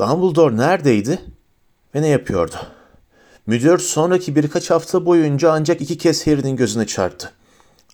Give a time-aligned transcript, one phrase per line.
[0.00, 1.18] Dumbledore neredeydi
[1.94, 2.54] ve ne yapıyordu?
[3.46, 7.32] Müdür sonraki birkaç hafta boyunca ancak iki kez Harry'nin gözüne çarptı.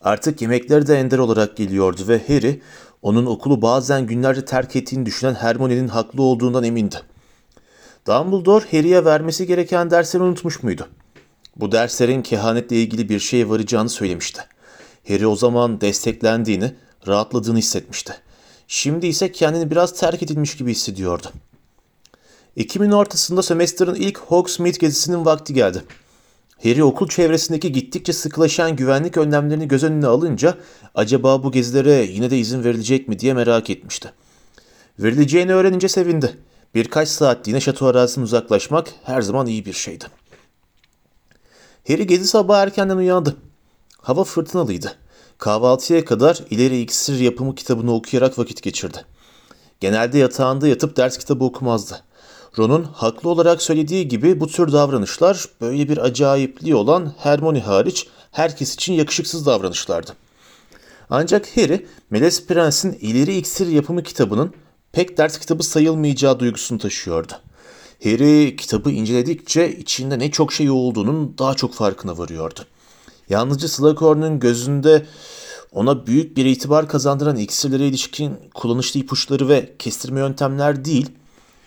[0.00, 2.62] Artık yemekleri de ender olarak geliyordu ve Harry
[3.02, 6.96] onun okulu bazen günlerce terk ettiğini düşünen Hermione'nin haklı olduğundan emindi.
[8.06, 10.88] Dumbledore Harry'e vermesi gereken dersleri unutmuş muydu?
[11.56, 14.42] Bu derslerin kehanetle ilgili bir şeye varacağını söylemişti.
[15.08, 16.74] Harry o zaman desteklendiğini,
[17.06, 18.14] rahatladığını hissetmişti.
[18.68, 21.26] Şimdi ise kendini biraz terk edilmiş gibi hissediyordu.
[22.56, 25.84] Ekim'in ortasında sömestrın ilk Hogsmeade gezisinin vakti geldi.
[26.62, 30.54] Harry okul çevresindeki gittikçe sıkılaşan güvenlik önlemlerini göz önüne alınca
[30.94, 34.12] acaba bu gezilere yine de izin verilecek mi diye merak etmişti.
[34.98, 36.38] Verileceğini öğrenince sevindi.
[36.74, 40.04] Birkaç saatliğine şato arazisinden uzaklaşmak her zaman iyi bir şeydi.
[41.88, 43.36] Harry gezi sabah erkenden uyandı.
[44.00, 44.94] Hava fırtınalıydı.
[45.38, 49.04] Kahvaltıya kadar ileri iksir yapımı kitabını okuyarak vakit geçirdi.
[49.80, 52.02] Genelde yatağında yatıp ders kitabı okumazdı.
[52.58, 58.74] Ron'un haklı olarak söylediği gibi bu tür davranışlar böyle bir acayipliği olan Hermione hariç herkes
[58.74, 60.12] için yakışıksız davranışlardı.
[61.10, 64.52] Ancak Harry, Melez Prens'in ileri iksir yapımı kitabının
[64.92, 67.32] pek ders kitabı sayılmayacağı duygusunu taşıyordu.
[68.04, 72.60] Harry kitabı inceledikçe içinde ne çok şey olduğunun daha çok farkına varıyordu.
[73.28, 75.06] Yalnızca Slughorn'un gözünde
[75.72, 81.10] ona büyük bir itibar kazandıran iksirlere ilişkin kullanışlı ipuçları ve kestirme yöntemler değil,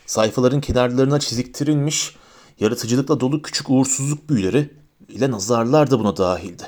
[0.09, 2.15] sayfaların kenarlarına çiziktirilmiş,
[2.59, 4.69] yaratıcılıkla dolu küçük uğursuzluk büyüleri
[5.07, 6.63] ile nazarlar da buna dahildi.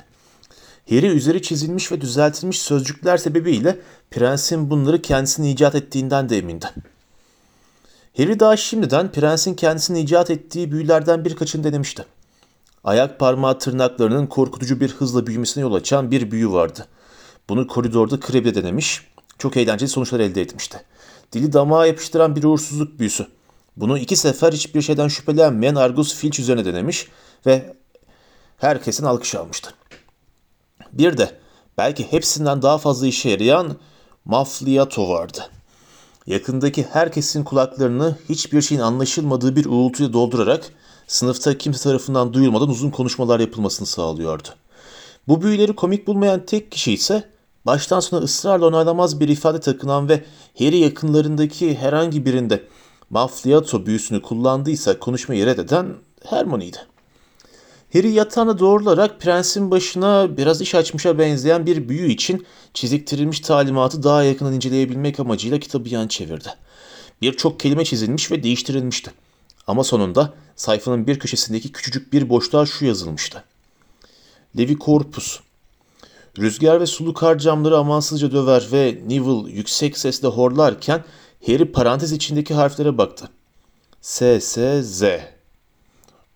[0.89, 3.79] Harry üzeri çizilmiş ve düzeltilmiş sözcükler sebebiyle
[4.11, 6.65] prensin bunları kendisini icat ettiğinden de emindi.
[8.17, 12.05] Harry daha şimdiden prensin kendisini icat ettiği büyülerden birkaçını denemişti.
[12.83, 16.87] Ayak parmağı tırnaklarının korkutucu bir hızla büyümesine yol açan bir büyü vardı.
[17.49, 20.81] Bunu koridorda Kreb'de denemiş, çok eğlenceli sonuçlar elde etmişti.
[21.33, 23.27] Dili damağa yapıştıran bir uğursuzluk büyüsü.
[23.77, 27.07] Bunu iki sefer hiçbir şeyden şüphelenmeyen Argus Filch üzerine denemiş
[27.45, 27.73] ve
[28.57, 29.73] herkesin alkış almıştı.
[30.93, 31.39] Bir de
[31.77, 33.77] belki hepsinden daha fazla işe yarayan
[34.25, 35.49] Mafliato vardı.
[36.27, 40.73] Yakındaki herkesin kulaklarını hiçbir şeyin anlaşılmadığı bir uğultuya doldurarak
[41.07, 44.47] sınıfta kimse tarafından duyulmadan uzun konuşmalar yapılmasını sağlıyordu.
[45.27, 47.29] Bu büyüleri komik bulmayan tek kişi ise
[47.65, 50.23] baştan sona ısrarla onaylamaz bir ifade takınan ve
[50.59, 52.63] Harry yakınlarındaki herhangi birinde
[53.09, 55.95] Mafliato büyüsünü kullandıysa konuşmayı reddeden
[56.25, 56.77] Hermione'ydi.
[57.93, 64.23] Harry yatağına doğrularak prensin başına biraz iş açmışa benzeyen bir büyü için çiziktirilmiş talimatı daha
[64.23, 66.49] yakından inceleyebilmek amacıyla kitabı yan çevirdi.
[67.21, 69.11] Birçok kelime çizilmiş ve değiştirilmişti.
[69.67, 73.43] Ama sonunda sayfanın bir köşesindeki küçücük bir boşluğa şu yazılmıştı.
[74.57, 75.39] Levi Corpus.
[76.39, 81.03] Rüzgar ve sulu kar camları amansızca döver ve Neville yüksek sesle horlarken
[81.45, 83.29] Harry parantez içindeki harflere baktı.
[84.01, 85.03] S, S, Z.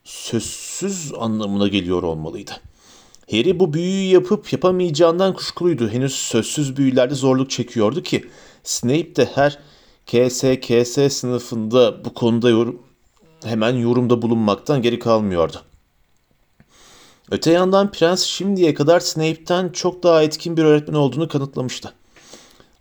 [0.03, 2.51] Sözsüz anlamına geliyor olmalıydı.
[3.31, 5.89] Harry bu büyüyü yapıp yapamayacağından kuşkuluydu.
[5.89, 8.25] Henüz sözsüz büyülerde zorluk çekiyordu ki
[8.63, 9.59] Snape de her
[10.05, 12.81] KS, KS sınıfında bu konuda yorum,
[13.43, 15.61] hemen yorumda bulunmaktan geri kalmıyordu.
[17.31, 21.93] Öte yandan Prens şimdiye kadar Snape'ten çok daha etkin bir öğretmen olduğunu kanıtlamıştı.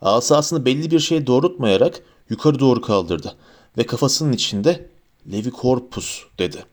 [0.00, 2.00] Asasını belli bir şeye doğrultmayarak
[2.30, 3.36] yukarı doğru kaldırdı
[3.78, 4.86] ve kafasının içinde
[5.32, 6.64] Levi Corpus dedi.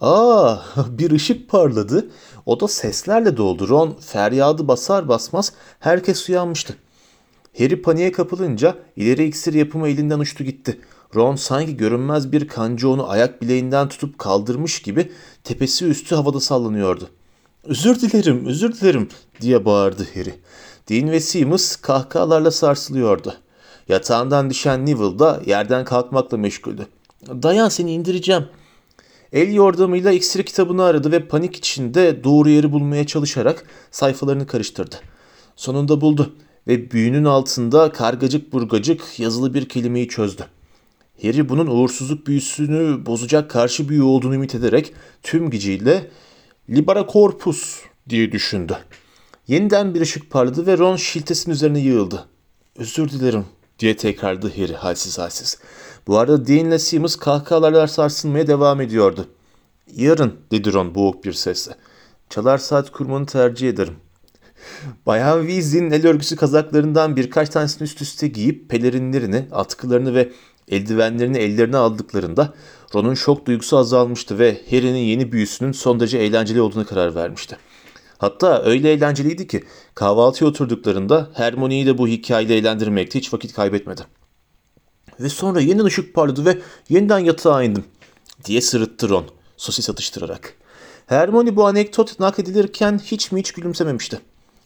[0.00, 0.56] Aa
[0.88, 2.10] bir ışık parladı.
[2.46, 3.68] O da seslerle doldu.
[3.68, 6.76] Ron feryadı basar basmaz herkes uyanmıştı.
[7.58, 10.80] Harry paniğe kapılınca ileri iksir yapımı elinden uçtu gitti.
[11.14, 15.12] Ron sanki görünmez bir kanca onu ayak bileğinden tutup kaldırmış gibi
[15.44, 17.08] tepesi üstü havada sallanıyordu.
[17.64, 19.08] Özür dilerim, özür dilerim
[19.40, 20.34] diye bağırdı Harry.
[20.88, 23.34] Dean ve Seamus kahkahalarla sarsılıyordu.
[23.88, 26.86] Yatağından düşen Neville da yerden kalkmakla meşguldü.
[27.26, 28.46] Dayan seni indireceğim.
[29.32, 34.96] El yordamıyla iksir kitabını aradı ve panik içinde doğru yeri bulmaya çalışarak sayfalarını karıştırdı.
[35.56, 36.34] Sonunda buldu
[36.66, 40.46] ve büyünün altında kargacık burgacık yazılı bir kelimeyi çözdü.
[41.22, 46.10] Harry bunun uğursuzluk büyüsünü bozacak karşı büyü olduğunu ümit ederek tüm gücüyle
[46.70, 48.76] Libera Corpus diye düşündü.
[49.48, 52.28] Yeniden bir ışık parladı ve Ron şiltesinin üzerine yığıldı.
[52.76, 53.44] Özür dilerim
[53.78, 55.58] diye tekrarladı Harry halsiz halsiz.
[56.06, 59.28] Bu arada Dean ile Seamus kahkahalarla sarsılmaya devam ediyordu.
[59.96, 61.72] Yarın dedi Ron boğuk bir sesle.
[62.30, 63.96] Çalar saat kurmanı tercih ederim.
[65.06, 70.32] Bayan Weasley'nin el örgüsü kazaklarından birkaç tanesini üst üste giyip pelerinlerini, atkılarını ve
[70.70, 72.54] eldivenlerini ellerine aldıklarında
[72.94, 77.56] Ron'un şok duygusu azalmıştı ve Harry'nin yeni büyüsünün son derece eğlenceli olduğuna karar vermişti.
[78.18, 84.02] Hatta öyle eğlenceliydi ki kahvaltıya oturduklarında Hermione'yi de bu hikayeyle eğlendirmekte hiç vakit kaybetmedi.
[85.20, 87.84] Ve sonra yeniden ışık parladı ve yeniden yatağa indim
[88.44, 89.24] diye sırıttı Ron
[89.56, 90.54] sosis atıştırarak.
[91.06, 94.20] Hermione bu anekdot nakledilirken hiç mi hiç gülümsememişti.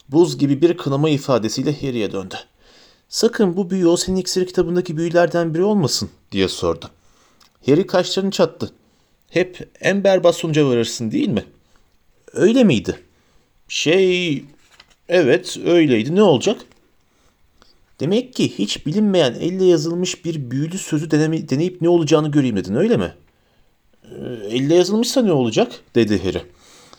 [0.09, 2.35] Buz gibi bir kınama ifadesiyle Harry'e döndü.
[3.13, 6.91] Sakın bu büyü o senin iksir kitabındaki büyülerden biri olmasın diye sordu.
[7.67, 8.71] Harry kaşlarını çattı.
[9.31, 11.45] Hep en berbat sonuca varırsın değil mi?
[12.33, 12.99] Öyle miydi?
[13.69, 14.45] Şey...
[15.09, 16.15] Evet öyleydi.
[16.15, 16.61] Ne olacak?
[18.01, 22.75] Demek ki hiç bilinmeyen elle yazılmış bir büyülü sözü deneme, deneyip ne olacağını göreyim dedin
[22.75, 23.15] öyle mi?
[24.05, 24.09] Ee,
[24.49, 25.73] elle yazılmışsa ne olacak?
[25.95, 26.43] dedi Harry.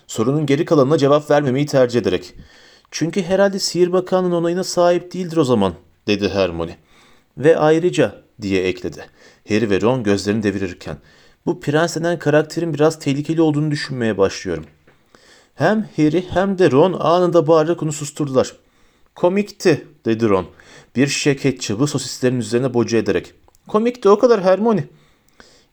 [0.07, 2.33] Sorunun geri kalanına cevap vermemeyi tercih ederek.
[2.92, 5.74] Çünkü herhalde sihir bakanının onayına sahip değildir o zaman
[6.08, 6.78] dedi Hermione.
[7.38, 9.06] Ve ayrıca diye ekledi.
[9.50, 10.98] Harry ve Ron gözlerini devirirken.
[11.46, 14.66] Bu prens denen karakterin biraz tehlikeli olduğunu düşünmeye başlıyorum.
[15.56, 18.56] Hem Harry hem de Ron anında bağırarak onu susturdular.
[19.16, 20.48] Komikti dedi Ron.
[20.96, 23.34] Bir şişe ketçabı sosislerin üzerine boca ederek.
[23.68, 24.84] Komikti o kadar Hermione.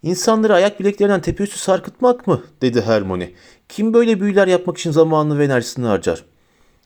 [0.02, 2.42] İnsanları ayak bileklerinden tepe üstü sarkıtmak mı?
[2.62, 3.30] dedi Hermione.
[3.68, 6.24] Kim böyle büyüler yapmak için zamanını ve enerjisini harcar?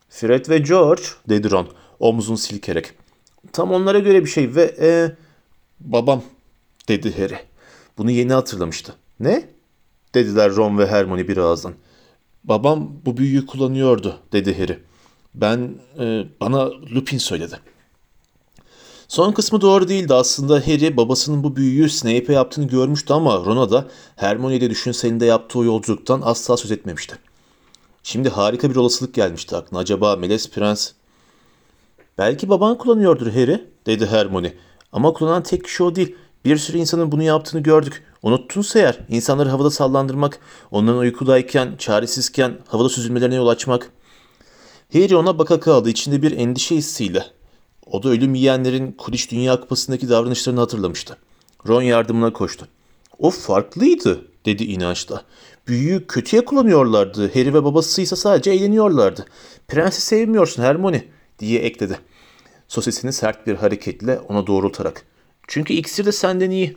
[0.08, 1.68] Fred ve George dedi Ron
[2.00, 2.92] omzunu silkerek.
[3.52, 5.12] Tam onlara göre bir şey ve e,
[5.80, 6.22] babam
[6.88, 7.38] dedi Harry.
[7.98, 8.94] Bunu yeni hatırlamıştı.
[9.20, 9.54] Ne?
[10.14, 11.74] dediler Ron ve Hermione bir ağızdan.
[12.44, 14.78] Babam bu büyüyü kullanıyordu dedi Harry.
[15.34, 17.60] Ben e, bana Lupin söyledi.
[19.08, 20.54] Son kısmı doğru değildi aslında.
[20.54, 23.86] Harry babasının bu büyüyü Snape'e yaptığını görmüştü ama Ron'a da
[24.16, 27.18] Hermione ile düşünselinde de yaptığı yolculuktan asla söz etmemişti.
[28.02, 29.80] Şimdi harika bir olasılık gelmişti aklına.
[29.80, 30.92] Acaba Melez Prens...
[32.18, 34.52] Belki baban kullanıyordur Harry, dedi Hermione.
[34.92, 36.16] Ama kullanan tek kişi o değil.
[36.44, 38.02] Bir sürü insanın bunu yaptığını gördük.
[38.22, 40.38] Unuttunsa eğer insanları havada sallandırmak,
[40.70, 43.90] onların uykudayken, çaresizken havada süzülmelerine yol açmak.
[44.92, 47.24] Harry ona baka kaldı içinde bir endişe hissiyle.
[47.86, 51.16] O da ölüm yiyenlerin Quidditch Dünya Kupası'ndaki davranışlarını hatırlamıştı.
[51.68, 52.68] Ron yardımına koştu.
[53.18, 55.22] O farklıydı, dedi inançla.
[55.68, 57.34] Büyüyü kötüye kullanıyorlardı.
[57.34, 59.24] Harry ve babası ise sadece eğleniyorlardı.
[59.68, 61.04] Prensi sevmiyorsun Hermione,
[61.38, 61.98] diye ekledi.
[62.68, 65.02] Sosisini sert bir hareketle ona doğrultarak.
[65.46, 66.76] Çünkü iksir de senden iyi.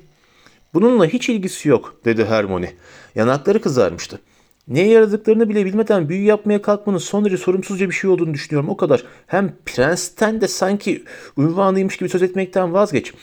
[0.73, 2.73] Bununla hiç ilgisi yok, dedi Hermione.
[3.15, 4.19] Yanakları kızarmıştı.
[4.67, 8.77] Neye yaradıklarını bile bilmeden büyü yapmaya kalkmanın son derece sorumsuzca bir şey olduğunu düşünüyorum o
[8.77, 9.03] kadar.
[9.27, 11.03] Hem prensten de sanki
[11.37, 13.13] ünvanıymış gibi söz etmekten vazgeç.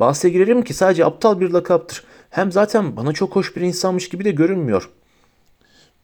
[0.00, 2.04] Bahse girerim ki sadece aptal bir lakaptır.
[2.30, 4.90] Hem zaten bana çok hoş bir insanmış gibi de görünmüyor.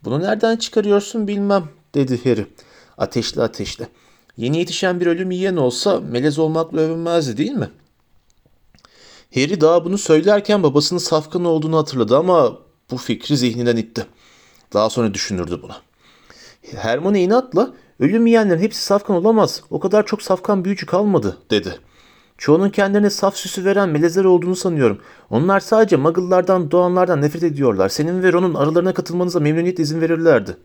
[0.04, 1.64] Bunu nereden çıkarıyorsun bilmem
[1.94, 2.46] dedi Harry.
[2.98, 3.86] Ateşli ateşli.
[4.36, 7.70] Yeni yetişen bir ölüm yiyen olsa melez olmakla övünmezdi değil mi?
[9.34, 12.58] Harry daha bunu söylerken babasının safkan olduğunu hatırladı ama
[12.90, 14.06] bu fikri zihninden itti.
[14.72, 15.72] Daha sonra düşünürdü bunu.
[16.76, 19.62] Hermione inatla ölüm yiyenlerin hepsi safkan olamaz.
[19.70, 21.78] O kadar çok safkan büyücü kalmadı dedi.
[22.38, 25.00] Çoğunun kendilerine saf süsü veren melezler olduğunu sanıyorum.
[25.30, 27.88] Onlar sadece muggle'lardan, doğanlardan nefret ediyorlar.
[27.88, 30.56] Senin ve Ron'un aralarına katılmanıza memnuniyetle izin verirlerdi.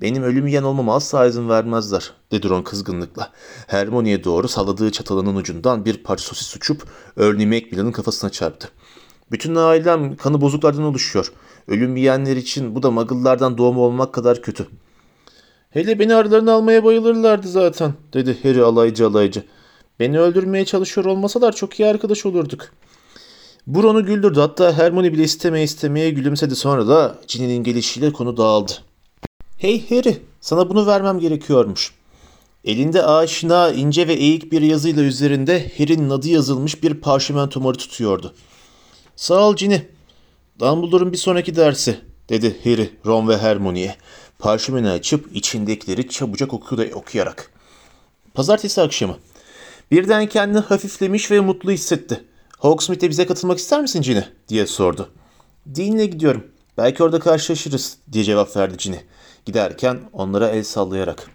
[0.00, 3.30] Benim ölüm yiyen olmama asla izin vermezler, dedi Ron kızgınlıkla.
[3.66, 6.84] Hermione'ye doğru salladığı çatalının ucundan bir parça sosis uçup
[7.16, 8.68] Ernie Macmillan'ın kafasına çarptı.
[9.30, 11.32] Bütün ailem kanı bozuklardan oluşuyor.
[11.68, 14.66] Ölüm yiyenler için bu da muggle'lardan doğma olmak kadar kötü.
[15.70, 19.44] Hele beni aralarına almaya bayılırlardı zaten, dedi Harry alaycı alaycı.
[20.00, 22.68] Beni öldürmeye çalışıyor olmasalar çok iyi arkadaş olurduk.
[23.66, 24.40] Bu Ron'u güldürdü.
[24.40, 26.56] Hatta Hermione bile istemeye istemeye gülümsedi.
[26.56, 28.72] Sonra da Ginny'nin gelişiyle konu dağıldı.
[29.60, 31.94] Hey Harry, sana bunu vermem gerekiyormuş.
[32.64, 38.34] Elinde aşina, ince ve eğik bir yazıyla üzerinde Harry'nin adı yazılmış bir parşömen marı tutuyordu.
[39.16, 39.78] Sağ ol Ginny.
[40.60, 43.96] Dumbledore'un bir sonraki dersi, dedi Harry, Ron ve Hermione'ye.
[44.38, 46.54] Parşömeni açıp içindekileri çabucak
[46.94, 47.52] okuyarak.
[48.34, 49.16] Pazartesi akşamı.
[49.90, 52.24] Birden kendini hafiflemiş ve mutlu hissetti.
[52.58, 54.22] Hogsmeade'e bize katılmak ister misin Ginny?
[54.48, 55.10] diye sordu.
[55.66, 56.46] Dean'le gidiyorum.
[56.78, 58.96] Belki orada karşılaşırız diye cevap verdi Ginny.
[59.46, 61.30] Giderken onlara el sallayarak.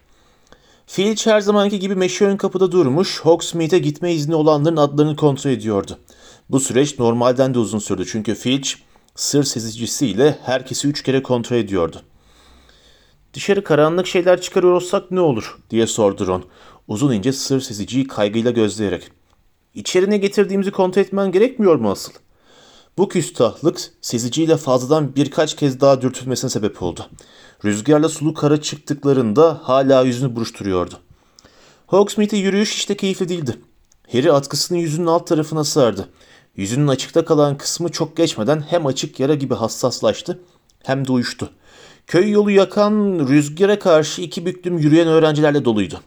[0.88, 5.98] Filch her zamanki gibi meşe ön kapıda durmuş, Hogsmeade'e gitme izni olanların adlarını kontrol ediyordu.
[6.50, 8.74] Bu süreç normalden de uzun sürdü çünkü Filch
[9.16, 12.02] sır sezicisiyle herkesi üç kere kontrol ediyordu.
[13.34, 16.44] Dışarı karanlık şeyler çıkarıyor olsak ne olur diye sordu Ron.
[16.88, 19.12] Uzun ince sır seziciyi kaygıyla gözleyerek.
[19.74, 22.12] İçeri ne getirdiğimizi kontrol etmen gerekmiyor mu asıl?
[22.98, 27.06] Bu küstahlık seziciyle fazladan birkaç kez daha dürtülmesine sebep oldu.
[27.66, 30.94] Rüzgarla sulu kara çıktıklarında hala yüzünü buruşturuyordu.
[31.88, 33.60] Hogsmeade'e yürüyüş işte keyifli değildi.
[34.12, 36.10] Harry atkısını yüzünün alt tarafına sardı.
[36.56, 40.40] Yüzünün açıkta kalan kısmı çok geçmeden hem açık yara gibi hassaslaştı
[40.84, 41.50] hem de uyuştu.
[42.08, 46.02] Köy yolu yakan rüzgara karşı iki büklüm yürüyen öğrencilerle doluydu.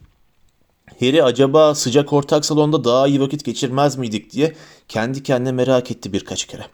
[1.00, 4.54] Harry acaba sıcak ortak salonda daha iyi vakit geçirmez miydik diye
[4.88, 6.66] kendi kendine merak etti birkaç kere.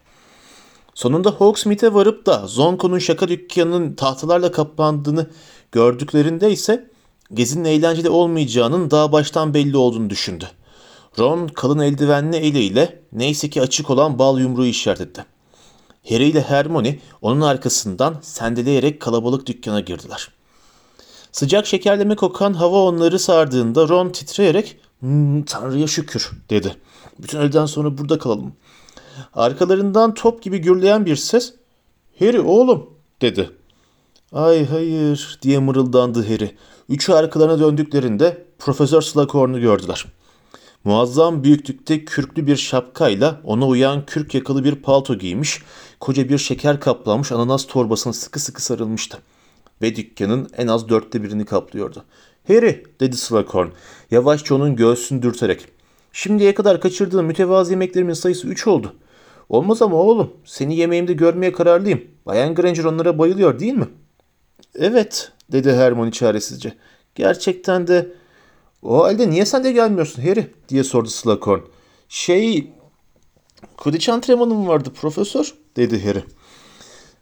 [0.95, 5.27] Sonunda Hogsmeade'e varıp da Zonko'nun şaka dükkanının tahtalarla kaplandığını
[5.73, 6.91] gördüklerinde ise
[7.35, 10.51] gezinin eğlenceli olmayacağının daha baştan belli olduğunu düşündü.
[11.19, 15.25] Ron kalın eldivenli eliyle neyse ki açık olan bal yumruğu işaret etti.
[16.09, 20.29] Harry ile Hermione onun arkasından sendeleyerek kalabalık dükkana girdiler.
[21.33, 26.77] Sıcak şekerleme kokan hava onları sardığında Ron titreyerek hmm, Tanrı'ya şükür dedi.
[27.19, 28.53] Bütün öğleden sonra burada kalalım.
[29.35, 31.55] Arkalarından top gibi gürleyen bir ses
[32.19, 32.91] Harry oğlum
[33.23, 33.51] dedi.
[34.33, 36.57] Ay hayır diye mırıldandı Harry.
[36.89, 40.07] Üçü arkalarına döndüklerinde Profesör Slughorn'u gördüler.
[40.85, 45.63] Muazzam büyüklükte kürklü bir şapkayla ona uyan kürk yakalı bir palto giymiş,
[46.01, 49.19] koca bir şeker kaplanmış ananas torbasına sıkı sıkı sarılmıştı.
[49.83, 52.05] Ve dükkanın en az dörtte birini kaplıyordu.
[52.49, 53.69] Harry dedi Slughorn
[54.11, 55.67] yavaşça onun göğsünü dürterek.
[56.13, 58.95] Şimdiye kadar kaçırdığım mütevazı yemeklerimin sayısı üç oldu.
[59.49, 62.05] Olmaz ama oğlum seni yemeğimde görmeye kararlıyım.
[62.27, 63.89] Bayan Granger onlara bayılıyor değil mi?
[64.75, 66.73] Evet dedi Hermione çaresizce.
[67.15, 68.13] Gerçekten de
[68.83, 71.61] o halde niye sen de gelmiyorsun Harry diye sordu Slughorn.
[72.09, 72.71] Şey
[73.77, 76.25] Quidditch antrenmanım vardı profesör dedi Harry.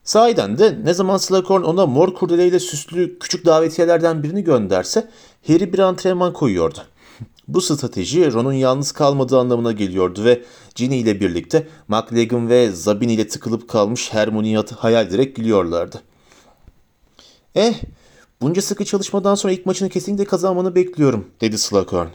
[0.04, 5.08] Sahiden de ne zaman Slughorn ona mor kurdeleyle süslü küçük davetiyelerden birini gönderse
[5.46, 6.78] Harry bir antrenman koyuyordu.
[7.48, 10.42] Bu strateji Ron'un yalnız kalmadığı anlamına geliyordu ve
[10.74, 16.02] Ginny ile birlikte McLaggen ve Zabin ile tıkılıp kalmış Hermione'yi hayal ederek gülüyorlardı.
[17.54, 17.74] Eh,
[18.40, 22.08] bunca sıkı çalışmadan sonra ilk maçını kesinlikle kazanmanı bekliyorum, dedi Slughorn.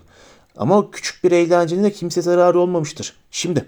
[0.58, 3.14] Ama o küçük bir eğlencenin de kimseye zararı olmamıştır.
[3.32, 3.66] Şimdi,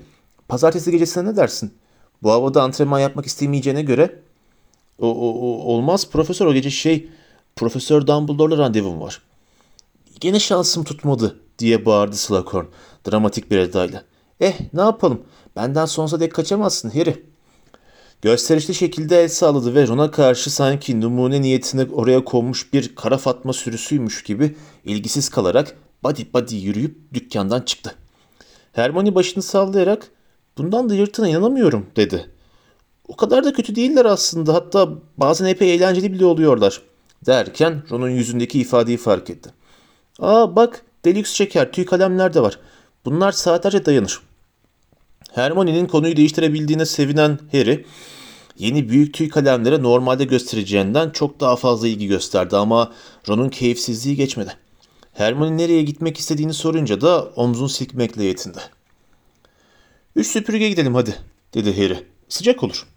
[0.47, 1.73] pazartesi gecesine ne dersin?
[2.23, 4.19] Bu havada antrenman yapmak istemeyeceğine göre...
[4.99, 7.09] O, o, o, olmaz profesör o gece şey...
[7.55, 9.21] Profesör Dumbledore'la randevum var.
[10.19, 12.65] Gene şansım tutmadı diye bağırdı Slughorn
[13.09, 14.03] dramatik bir edayla.
[14.39, 15.21] Eh ne yapalım
[15.55, 17.25] benden sonsuza dek kaçamazsın Harry.
[18.21, 23.53] Gösterişli şekilde el sağladı ve Ron'a karşı sanki numune niyetine oraya konmuş bir kara fatma
[23.53, 27.95] sürüsüymüş gibi ilgisiz kalarak body body yürüyüp dükkandan çıktı.
[28.73, 30.11] Hermione başını sallayarak
[30.57, 32.29] bundan da yırtına inanamıyorum dedi.
[33.07, 36.81] O kadar da kötü değiller aslında hatta bazen epey eğlenceli bile oluyorlar
[37.25, 39.49] derken Ron'un yüzündeki ifadeyi fark etti.
[40.19, 42.59] Aa bak deluxe şeker tüy kalemler de var.
[43.05, 44.19] Bunlar saatlerce dayanır.
[45.31, 47.85] Hermione'nin konuyu değiştirebildiğine sevinen Harry,
[48.57, 52.93] yeni büyük tüy kalemlere normalde göstereceğinden çok daha fazla ilgi gösterdi ama
[53.29, 54.57] Ron'un keyifsizliği geçmedi.
[55.13, 58.59] Hermione nereye gitmek istediğini sorunca da omzunu silkmekle yetindi.
[60.15, 61.15] Üç süpürge gidelim hadi,
[61.53, 62.05] dedi Harry.
[62.29, 62.87] Sıcak olur.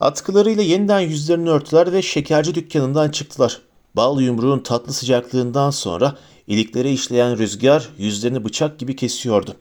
[0.00, 3.60] Atkılarıyla yeniden yüzlerini örtüler ve şekerci dükkanından çıktılar.
[3.96, 9.56] Bal yumruğun tatlı sıcaklığından sonra iliklere işleyen rüzgar yüzlerini bıçak gibi kesiyordu.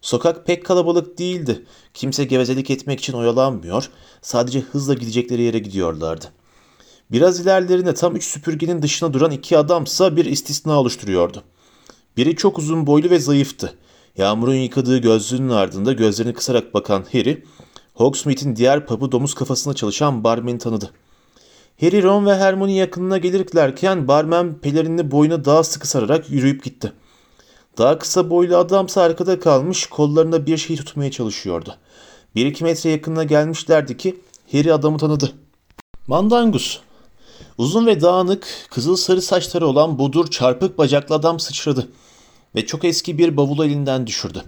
[0.00, 1.64] Sokak pek kalabalık değildi.
[1.94, 3.90] Kimse gevezelik etmek için oyalanmıyor,
[4.22, 6.26] sadece hızla gidecekleri yere gidiyorlardı.
[7.12, 11.42] Biraz ilerlerinde tam üç süpürgenin dışına duran iki adamsa bir istisna oluşturuyordu.
[12.16, 13.74] Biri çok uzun boylu ve zayıftı.
[14.16, 17.44] Yağmurun yıkadığı gözlüğünün ardında gözlerini kısarak bakan Harry,
[17.94, 20.90] Hogsmeade'in diğer pub'ı domuz kafasına çalışan barmeni tanıdı.
[21.80, 26.92] Harry, Ron ve Hermione yakınına gelirlerken barmen pelerini boyuna daha sıkı sararak yürüyüp gitti.
[27.78, 31.76] Daha kısa boylu adamsa arkada kalmış kollarında bir şey tutmaya çalışıyordu.
[32.34, 34.20] Bir iki metre yakınına gelmişlerdi ki
[34.52, 35.32] Harry adamı tanıdı.
[36.06, 36.78] Mandangus.
[37.58, 41.88] Uzun ve dağınık, kızıl sarı saçları olan budur çarpık bacaklı adam sıçradı
[42.54, 44.42] ve çok eski bir bavulu elinden düşürdü.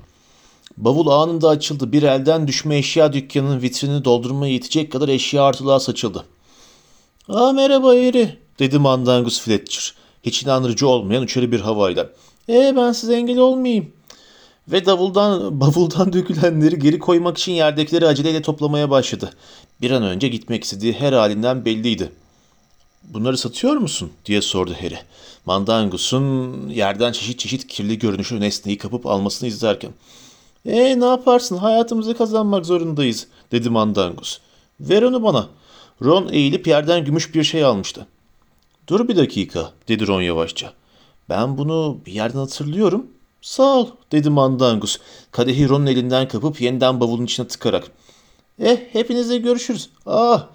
[0.77, 1.93] Bavul anında açıldı.
[1.93, 6.25] Bir elden düşme eşya dükkanının vitrini doldurmaya yetecek kadar eşya artılığa saçıldı.
[7.29, 9.95] ''Aa merhaba Eri'' dedi Mandangus Fletcher.
[10.23, 12.11] Hiç inandırıcı olmayan uçarı bir havayla.
[12.49, 13.93] ''Ee ben size engel olmayayım.''
[14.69, 19.31] Ve davuldan, bavuldan dökülenleri geri koymak için yerdekileri aceleyle toplamaya başladı.
[19.81, 22.12] Bir an önce gitmek istediği her halinden belliydi.
[23.05, 24.99] ''Bunları satıyor musun?'' diye sordu Harry.
[25.47, 29.93] Mandangus'un yerden çeşit çeşit kirli görünüşlü nesneyi kapıp almasını izlerken.
[30.65, 34.39] ''Ee ne yaparsın hayatımızı kazanmak zorundayız.'' dedi Mandangus.
[34.81, 35.60] ''Ver onu bana.''
[36.04, 38.07] Ron eğilip yerden gümüş bir şey almıştı.
[38.88, 40.73] Dur bir dakika dedi Ron yavaşça.
[41.28, 43.07] Ben bunu bir yerden hatırlıyorum.
[43.42, 44.99] Sağ ol dedi Mandangus.
[45.30, 47.90] Kadehi Ron'un elinden kapıp yeniden bavulun içine tıkarak.
[48.62, 49.90] Eh hepinizle görüşürüz.
[50.07, 50.47] Ah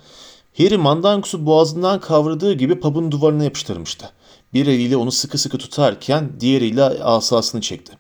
[0.58, 4.10] Harry Mandangus'u boğazından kavradığı gibi pubun duvarına yapıştırmıştı.
[4.54, 7.98] Bir eliyle onu sıkı sıkı tutarken diğeriyle asasını çekti.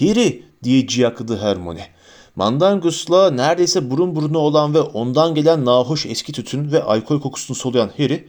[0.00, 1.88] Harry diye ciyakladı Hermione.
[2.44, 7.90] Mandangus'la neredeyse burun buruna olan ve ondan gelen nahoş eski tütün ve alkol kokusunu soluyan
[7.96, 8.28] Harry,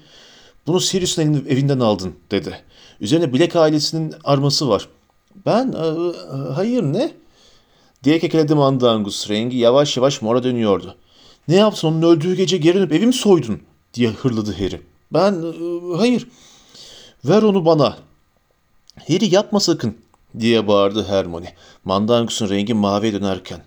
[0.68, 2.62] Bunu Sirius'un evinden aldın dedi.
[3.02, 4.88] Üzerine Black ailesinin arması var.
[5.46, 7.12] Ben "E, e, hayır ne?
[8.04, 9.30] diye kekeledi Mandangus.
[9.30, 10.96] Rengi yavaş yavaş mora dönüyordu.
[11.48, 13.60] Ne yaptın onun öldüğü gece geri dönüp evi mi soydun?
[13.94, 14.82] diye hırladı Harry.
[15.14, 16.28] Ben "E, hayır.
[17.26, 17.98] Ver onu bana.
[19.08, 19.96] Harry yapma sakın
[20.40, 21.54] diye bağırdı Hermione.
[21.86, 23.62] Mandangus'un rengi maviye dönerken.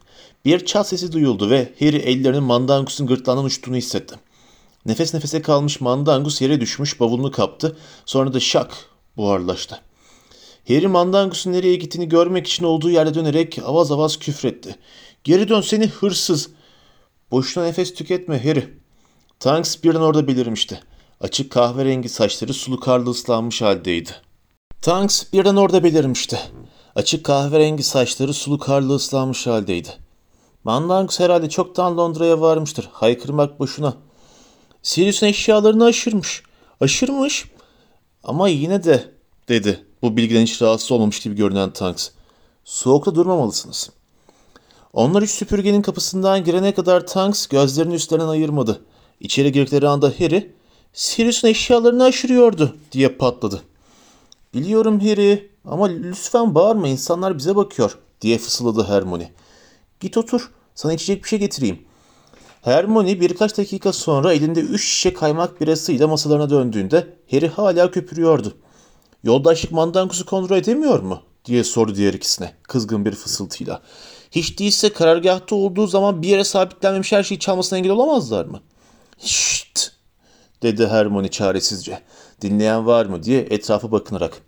[0.44, 4.14] Bir çat sesi duyuldu ve Harry ellerinin Mandangus'un gırtlağından uçtuğunu hissetti.
[4.86, 7.76] Nefes nefese kalmış Mandangus yere düşmüş bavulunu kaptı.
[8.06, 8.74] Sonra da şak
[9.16, 9.80] buharlaştı.
[10.68, 14.76] Harry Mandangus'un nereye gittiğini görmek için olduğu yerde dönerek avaz avaz küfretti.
[15.24, 16.50] Geri dön seni hırsız.
[17.30, 18.78] Boşuna nefes tüketme Harry.
[19.40, 20.80] Tanks birden orada belirmişti.
[21.20, 24.10] Açık kahverengi saçları sulu karlı ıslanmış haldeydi.
[24.82, 26.38] Tanks birden orada belirmişti.
[26.94, 30.03] Açık kahverengi saçları sulu karlı ıslanmış haldeydi.
[30.64, 32.88] Mandangus herhalde çoktan Londra'ya varmıştır.
[32.92, 33.94] Haykırmak boşuna.
[34.82, 36.42] Sirius'un eşyalarını aşırmış.
[36.80, 37.50] Aşırmış.
[38.24, 39.12] Ama yine de
[39.48, 39.84] dedi.
[40.02, 42.10] Bu bilgiden hiç rahatsız olmamış gibi görünen Tanks.
[42.64, 43.90] Soğukta durmamalısınız.
[44.92, 48.84] Onlar üç süpürgenin kapısından girene kadar Tanks gözlerini üstlerinden ayırmadı.
[49.20, 50.54] İçeri girdikleri anda Harry,
[50.92, 53.62] Sirius'un eşyalarını aşırıyordu diye patladı.
[54.54, 59.32] Biliyorum Harry ama lütfen bağırma insanlar bize bakıyor diye fısıldadı Hermione.
[60.04, 61.78] Git otur sana içecek bir şey getireyim.
[62.62, 68.56] Hermione birkaç dakika sonra elinde üç şişe kaymak birasıyla masalarına döndüğünde Harry hala köpürüyordu.
[69.22, 71.22] Yoldaşlık mandangus'u kontrol edemiyor mu?
[71.44, 73.82] diye sordu diğer ikisine kızgın bir fısıltıyla.
[74.30, 78.60] Hiç değilse karargahta olduğu zaman bir yere sabitlenmemiş her şeyi çalmasına engel olamazlar mı?
[79.18, 79.90] Şşt!
[80.62, 82.02] dedi Hermione çaresizce.
[82.40, 84.42] Dinleyen var mı diye etrafa bakınarak.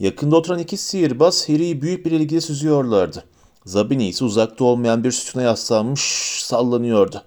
[0.00, 3.24] Yakında oturan iki sihirbaz Harry'i büyük bir ilgiyle süzüyorlardı.
[3.68, 6.00] Zabini ise uzakta olmayan bir sütuna yaslanmış
[6.44, 7.22] sallanıyordu.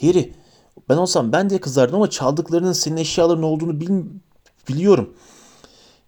[0.00, 0.32] Harry,
[0.88, 4.04] ben olsam ben de kızardım ama çaldıklarının senin eşyaların olduğunu bil-
[4.68, 5.14] biliyorum.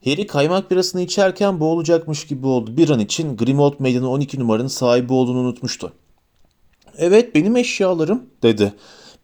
[0.05, 2.77] Harry kaymak birasını içerken boğulacakmış gibi oldu.
[2.77, 5.93] Bir an için Grimmauld Meydanı 12 numaranın sahibi olduğunu unutmuştu.
[6.99, 8.75] Evet benim eşyalarım dedi.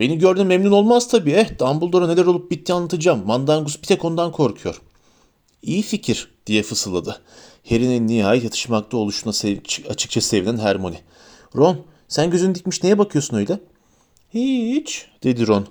[0.01, 1.31] Beni gördüğün memnun olmaz tabii.
[1.31, 3.27] Eh Dumbledore'a neler olup bitti anlatacağım.
[3.27, 4.83] Mandangus bir tek ondan korkuyor.
[5.63, 7.21] İyi fikir diye fısıldadı.
[7.69, 11.01] Harry'nin nihayet yatışmakta oluşuna sev- açıkça sevinen Hermione.
[11.57, 13.61] Ron sen gözünü dikmiş neye bakıyorsun öyle?
[14.35, 15.67] Hiç dedi Ron.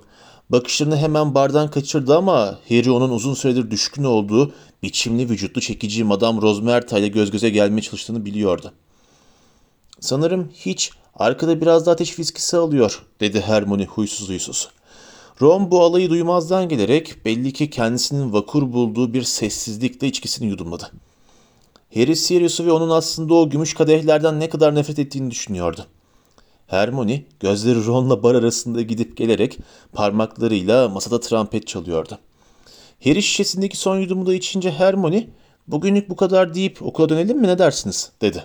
[0.50, 4.52] Bakışlarını hemen bardan kaçırdı ama Harry onun uzun süredir düşkün olduğu
[4.82, 8.72] biçimli vücutlu çekici Madame Rosmerta ile göz göze gelmeye çalıştığını biliyordu.
[10.00, 10.90] Sanırım hiç.
[11.14, 14.68] Arkada biraz da ateş viskisi alıyor, dedi Hermione huysuz huysuz.
[15.42, 20.90] Ron bu alayı duymazdan gelerek belli ki kendisinin vakur bulduğu bir sessizlikle içkisini yudumladı.
[21.94, 25.86] Harry Sirius'u ve onun aslında o gümüş kadehlerden ne kadar nefret ettiğini düşünüyordu.
[26.66, 29.58] Hermione gözleri Ron'la bar arasında gidip gelerek
[29.92, 32.18] parmaklarıyla masada trompet çalıyordu.
[33.04, 35.28] Harry şişesindeki son yudumu da içince Hermione
[35.68, 38.44] bugünlük bu kadar deyip okula dönelim mi ne dersiniz dedi.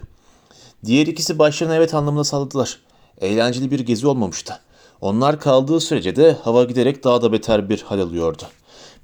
[0.86, 2.80] Diğer ikisi başlarına evet anlamına salladılar.
[3.22, 4.60] Eğlenceli bir gezi olmamıştı.
[5.02, 8.44] Onlar kaldığı sürece de hava giderek daha da beter bir hal alıyordu.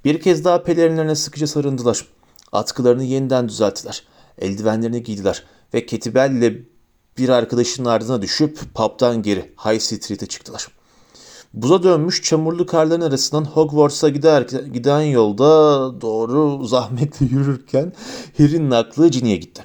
[0.04, 2.06] Bir kez daha pelerinlerine sıkıca sarındılar.
[2.52, 4.02] Atkılarını yeniden düzelttiler.
[4.38, 5.44] Eldivenlerini giydiler
[5.74, 6.62] ve Ketibel ile
[7.18, 10.68] bir arkadaşının ardına düşüp pub'dan geri High Street'e çıktılar.
[11.54, 14.42] Buza dönmüş çamurlu karların arasından Hogwarts'a gider,
[14.72, 15.44] giden yolda
[16.00, 17.92] doğru zahmetle yürürken
[18.38, 19.64] Harry'nin aklı Ginny'e gitti.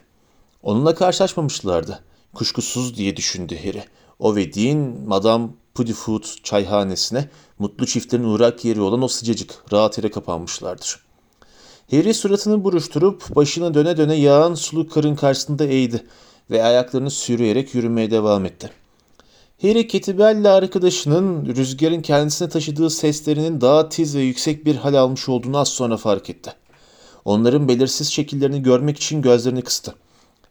[0.63, 1.99] Onunla karşılaşmamışlardı.
[2.33, 3.83] Kuşkusuz diye düşündü Harry.
[4.19, 4.77] O ve Dean,
[5.07, 7.29] Madame Puddifoot çayhanesine
[7.59, 10.99] mutlu çiftlerin uğrak yeri olan o sıcacık, rahat yere kapanmışlardır.
[11.91, 16.03] Harry suratını buruşturup başına döne döne yağan sulu karın karşısında eğdi
[16.51, 18.69] ve ayaklarını sürüyerek yürümeye devam etti.
[19.61, 25.57] Harry Ketibel'le arkadaşının rüzgarın kendisine taşıdığı seslerinin daha tiz ve yüksek bir hal almış olduğunu
[25.57, 26.53] az sonra fark etti.
[27.25, 29.95] Onların belirsiz şekillerini görmek için gözlerini kıstı.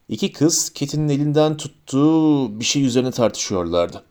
[0.08, 4.02] İki kız Ket'in elinden tuttuğu bir şey üzerine tartışıyorlardı.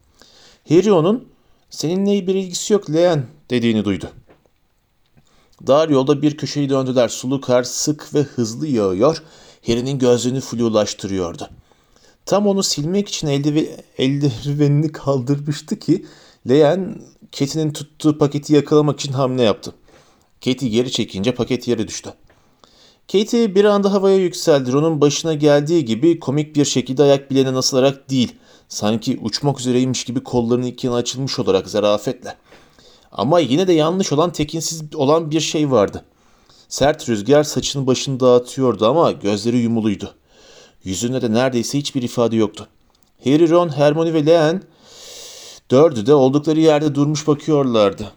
[0.70, 1.28] Harry onun
[1.70, 4.10] seninle bir ilgisi yok Leon dediğini duydu.
[5.68, 7.10] Dar yolda bir köşeyi döndüler.
[7.10, 9.24] Sulu kar sık ve hızlı yağıyor.
[9.68, 11.50] Harry'nin gözlerini flulaştırıyordu.
[12.26, 16.06] Tam onu silmek için eldive, eldivenini kaldırmıştı ki
[16.50, 17.02] Leon
[17.40, 19.74] Kate'nin tuttuğu paketi yakalamak için hamle yaptı.
[20.46, 22.14] Kate'i geri çekince paket yere düştü.
[23.12, 24.72] Katie bir anda havaya yükseldi.
[24.72, 28.36] Ron'un başına geldiği gibi komik bir şekilde ayak bileğine asılarak değil,
[28.70, 32.36] sanki uçmak üzereymiş gibi kollarının iki yana açılmış olarak zarafetle.
[33.12, 36.06] Ama yine de yanlış olan tekinsiz olan bir şey vardı.
[36.70, 40.14] Sert rüzgar saçını başını dağıtıyordu ama gözleri yumuluydu.
[40.84, 42.68] Yüzünde de neredeyse hiçbir ifade yoktu.
[43.24, 44.62] Harry, Ron, Hermione ve Leon
[45.72, 48.12] dördü de oldukları yerde durmuş bakıyorlardı.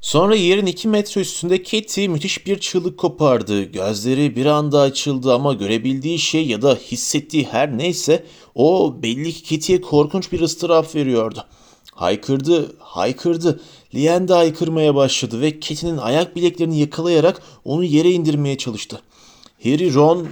[0.00, 3.62] Sonra yerin iki metre üstünde Katie müthiş bir çığlık kopardı.
[3.62, 9.42] Gözleri bir anda açıldı ama görebildiği şey ya da hissettiği her neyse o belli ki
[9.42, 11.44] Katie'ye korkunç bir ıstırap veriyordu.
[11.94, 13.60] Haykırdı, haykırdı.
[13.94, 19.00] Lien de haykırmaya başladı ve Katie'nin ayak bileklerini yakalayarak onu yere indirmeye çalıştı.
[19.62, 20.28] Harry, Ron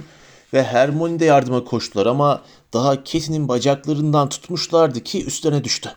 [0.53, 2.41] ve Hermione de yardıma koştular ama
[2.73, 5.91] daha Katie'nin bacaklarından tutmuşlardı ki üstlerine düştü.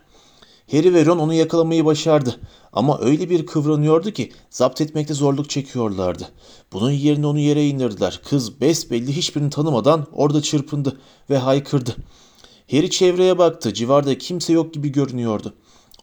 [0.70, 2.40] Harry ve Ron onu yakalamayı başardı
[2.72, 6.28] ama öyle bir kıvranıyordu ki zapt etmekte zorluk çekiyorlardı.
[6.72, 8.20] Bunun yerine onu yere indirdiler.
[8.28, 11.00] Kız besbelli hiçbirini tanımadan orada çırpındı
[11.30, 11.96] ve haykırdı.
[12.70, 13.74] Harry çevreye baktı.
[13.74, 15.54] Civarda kimse yok gibi görünüyordu.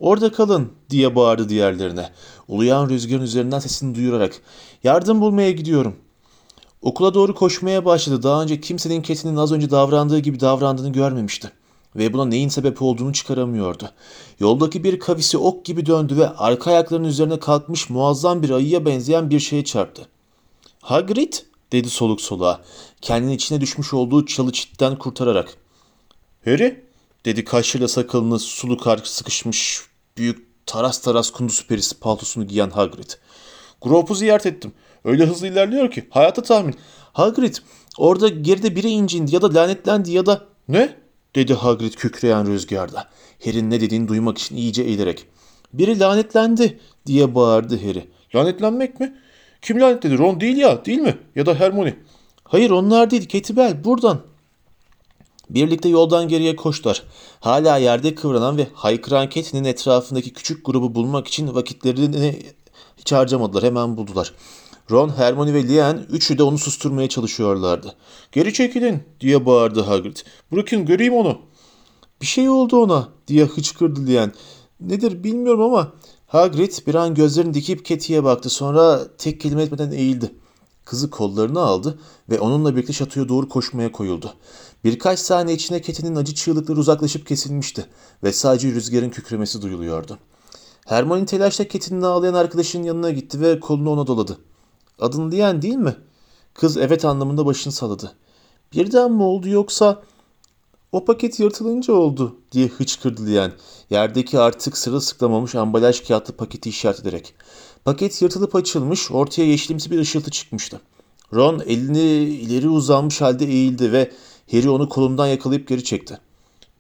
[0.02, 2.10] Orada kalın diye bağırdı diğerlerine.
[2.48, 4.42] Uluyan rüzgarın üzerinden sesini duyurarak.
[4.84, 5.96] Yardım bulmaya gidiyorum.
[6.82, 8.24] Okula doğru koşmaya başladı.
[8.24, 11.52] Daha önce kimsenin Katie'nin az önce davrandığı gibi davrandığını görmemişti.
[11.96, 13.90] Ve buna neyin sebep olduğunu çıkaramıyordu.
[14.40, 19.30] Yoldaki bir kavisi ok gibi döndü ve arka ayaklarının üzerine kalkmış muazzam bir ayıya benzeyen
[19.30, 20.08] bir şeye çarptı.
[20.82, 21.34] Hagrid
[21.72, 22.62] dedi soluk soluğa.
[23.02, 25.58] Kendini içine düşmüş olduğu çalı çitten kurtararak.
[26.46, 26.86] Harry
[27.26, 29.90] dedi kaşıyla sakalını sulu kar sıkışmış
[30.21, 33.10] büyük taras taras kunduz perisi paltosunu giyen Hagrid.
[33.81, 34.73] Grop'u ziyaret ettim.
[35.05, 36.75] Öyle hızlı ilerliyor ki hayata tahmin.
[37.13, 37.55] Hagrid
[37.97, 40.45] orada geride biri incindi ya da lanetlendi ya da...
[40.67, 40.95] Ne?
[41.36, 43.07] dedi Hagrid kükreyen rüzgarda.
[43.45, 45.25] Harry'nin ne dediğini duymak için iyice eğilerek.
[45.73, 48.07] Biri lanetlendi diye bağırdı Harry.
[48.36, 49.17] Lanetlenmek mi?
[49.62, 50.17] Kim lanetledi?
[50.17, 51.17] Ron değil ya değil mi?
[51.36, 51.95] Ya da Hermione.
[52.43, 54.21] Hayır onlar değil Ketibel buradan.
[55.54, 57.04] Birlikte yoldan geriye koştular.
[57.40, 62.40] Hala yerde kıvranan ve haykıran Ketinin etrafındaki küçük grubu bulmak için vakitlerini
[62.98, 63.64] hiç harcamadılar.
[63.64, 64.34] Hemen buldular.
[64.92, 67.96] Ron, Hermione ve Lien üçü de onu susturmaya çalışıyorlardı.
[68.32, 70.18] Geri çekilin diye bağırdı Hagrid.
[70.52, 71.38] Bırakın göreyim onu.
[72.22, 74.34] Bir şey oldu ona diye hıçkırdı Lien.
[74.80, 75.94] Nedir bilmiyorum ama
[76.28, 78.50] Hagrid bir an gözlerini dikip Keti'ye baktı.
[78.50, 80.32] Sonra tek kelime etmeden eğildi.
[80.86, 84.34] Kızı kollarına aldı ve onunla birlikte şatoya doğru koşmaya koyuldu.
[84.84, 87.86] Birkaç saniye içinde Keti'nin acı çığlıkları uzaklaşıp kesilmişti
[88.24, 90.20] ve sadece rüzgarın kükremesi duyuluyordu.
[90.86, 94.38] Hermione telaşla Keti'nin ağlayan arkadaşının yanına gitti ve kolunu ona doladı.
[95.00, 95.96] Adın Lien değil mi?
[96.54, 98.15] Kız evet anlamında başını salladı.
[98.74, 100.02] Birden mi oldu yoksa
[100.91, 103.54] o paket yırtılınca oldu diye hıçkırdı Lien.
[103.89, 107.34] Yerdeki artık sırılsıklamamış ambalaj kağıtlı paketi işaret ederek.
[107.86, 110.82] Paket yırtılıp açılmış, ortaya yeşilimsi bir ışıltı çıkmıştı.
[111.34, 114.12] Ron elini ileri uzanmış halde eğildi ve
[114.51, 116.19] Harry onu kolundan yakalayıp geri çekti.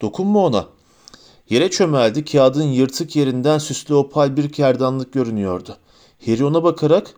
[0.01, 0.67] Dokunma ona.
[1.49, 5.77] Yere çömeldi, kağıdın yırtık yerinden süslü opal bir kerdanlık görünüyordu.
[6.25, 7.15] Harry ona bakarak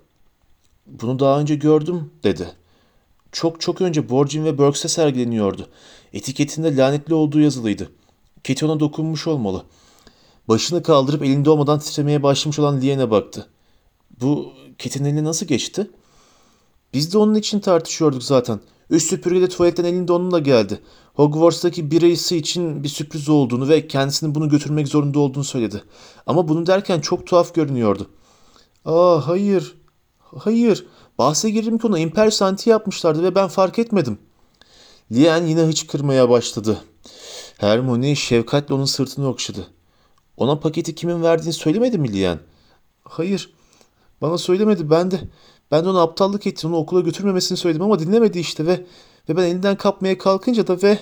[0.87, 2.51] bunu daha önce gördüm dedi.
[3.31, 5.67] Çok çok önce Borgin ve Burks'e sergileniyordu.
[6.13, 7.89] Etiketinde lanetli olduğu yazılıydı.
[8.43, 9.63] Keti ona dokunmuş olmalı.
[10.47, 13.47] Başını kaldırıp elinde olmadan titremeye başlamış olan Lien'e baktı.
[14.21, 15.91] Bu Ket'in eline nasıl geçti?
[16.93, 18.59] Biz de onun için tartışıyorduk zaten.
[18.89, 20.79] Üst süpürge tuvaletten elinde onunla geldi.
[21.13, 25.83] Hogwarts'taki birisi için bir sürpriz olduğunu ve kendisinin bunu götürmek zorunda olduğunu söyledi.
[26.27, 28.09] Ama bunu derken çok tuhaf görünüyordu.
[28.85, 29.75] Aa hayır,
[30.19, 30.85] hayır.
[31.17, 34.17] Bahse girdim ki ona imper santi yapmışlardı ve ben fark etmedim.
[35.11, 36.81] Lien yine hıçkırmaya başladı.
[37.57, 39.67] Hermione şefkatle onun sırtını okşadı.
[40.37, 42.39] Ona paketi kimin verdiğini söylemedi mi Lien?
[43.03, 43.53] Hayır.
[44.21, 44.89] Bana söylemedi.
[44.89, 45.19] Ben de
[45.71, 46.69] ben de ona aptallık ettim.
[46.69, 48.85] Onu okula götürmemesini söyledim ama dinlemedi işte ve
[49.29, 50.99] ve ben elinden kapmaya kalkınca da ve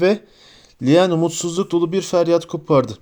[0.00, 0.20] ve
[0.82, 2.98] Lien umutsuzluk dolu bir feryat kopardı.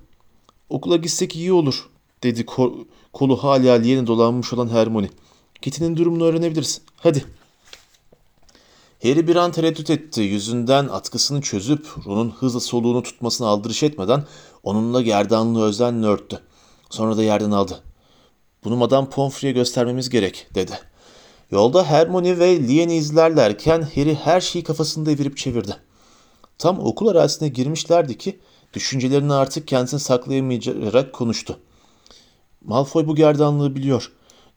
[0.69, 1.89] Okula gitsek iyi olur
[2.23, 2.73] dedi kol,
[3.13, 5.09] kolu hala Lien'e dolanmış olan Hermione.
[5.61, 6.81] Kitty'nin durumunu öğrenebiliriz.
[6.97, 7.25] Hadi.
[9.03, 10.21] Harry bir an tereddüt etti.
[10.21, 14.25] Yüzünden atkısını çözüp Ron'un hızla soluğunu tutmasına aldırış etmeden
[14.63, 16.39] onunla gerdanlığı özenle örttü.
[16.89, 17.83] Sonra da yerden aldı.
[18.63, 20.79] Bunu Madame Pomfrey'e göstermemiz gerek dedi.
[21.51, 25.75] Yolda Hermione ve Lien'i izlerlerken Harry her şeyi kafasında evirip çevirdi.
[26.57, 28.39] Tam okul arazisine girmişlerdi ki
[28.73, 31.59] düşüncelerini artık kendisine saklayamayarak konuştu.
[32.65, 34.11] Malfoy bu gerdanlığı biliyor.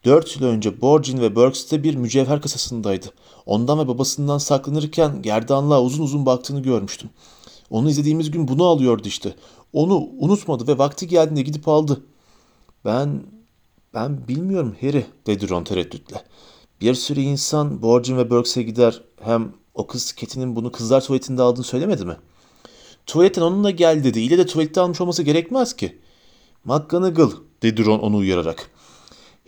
[0.04, 3.06] Dört yıl önce Borgin ve Burks'te bir mücevher kasasındaydı.
[3.46, 7.10] Ondan ve babasından saklanırken gerdanlığa uzun uzun baktığını görmüştüm.
[7.70, 9.34] Onu izlediğimiz gün bunu alıyordu işte.
[9.72, 12.02] Onu unutmadı ve vakti geldiğinde gidip aldı.
[12.84, 13.22] Ben,
[13.94, 16.24] ben bilmiyorum Harry dedi Ron tereddütle.
[16.80, 19.02] Bir sürü insan Borgin ve Burks'e gider.
[19.20, 22.16] Hem o kız Ketinin bunu kızlar tuvaletinde aldığını söylemedi mi?
[23.06, 24.20] Tuvaletten onunla gel dedi.
[24.20, 25.98] İle de tuvalette almış olması gerekmez ki.
[26.64, 27.30] McGonagall
[27.62, 28.70] dedi Ron onu uyararak.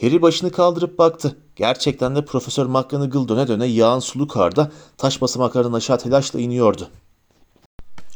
[0.01, 1.37] Harry başını kaldırıp baktı.
[1.57, 6.89] Gerçekten de Profesör McGonagall döne döne yağan sulu karda taş basamaklarından aşağı telaşla iniyordu.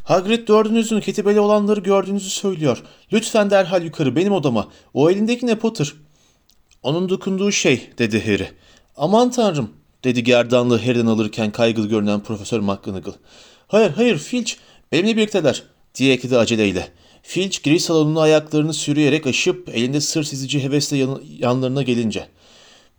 [0.04, 2.82] Hagrid dördünüzün ketibeli olanları gördüğünüzü söylüyor.
[3.12, 4.68] Lütfen derhal yukarı benim odama.
[4.94, 5.94] O elindeki ne Potter?
[6.82, 8.48] Onun dokunduğu şey dedi Harry.
[9.00, 9.70] Aman tanrım
[10.04, 13.12] dedi gerdanlığı Harry'den alırken kaygılı görünen Profesör McGonagall.
[13.68, 14.52] Hayır hayır Filch
[14.92, 15.62] benimle birlikteler
[15.94, 16.88] diye ekledi aceleyle.
[17.22, 22.26] Filch giriş salonuna ayaklarını sürüyerek aşıp elinde sır sizici hevesle yan- yanlarına gelince.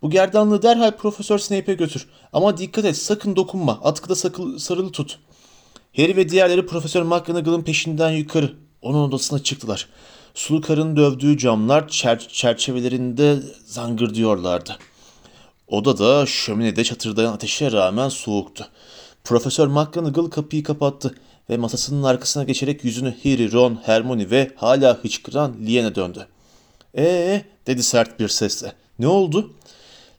[0.02, 2.08] Bu gerdanlığı derhal Profesör Snape'e götür.
[2.34, 3.80] Ama dikkat et sakın dokunma.
[3.84, 5.20] Atkıda sakıl, sarılı tut.
[5.98, 8.54] Harry ve diğerleri Profesör McGonagall'ın peşinden yukarı.
[8.82, 9.88] Onun odasına çıktılar.
[10.34, 14.78] Sulu karın dövdüğü camlar çer- çerçevelerinde zangırdıyorlardı.
[15.72, 18.68] Odada şöminede çatırdayan ateşe rağmen soğuktu.
[19.24, 21.16] Profesör McGonagall kapıyı kapattı
[21.50, 26.28] ve masasının arkasına geçerek yüzünü Harry, Ron, Hermione ve hala hıçkıran Lien'e döndü.
[26.98, 28.74] Ee dedi sert bir sesle.
[29.00, 29.54] Ne oldu?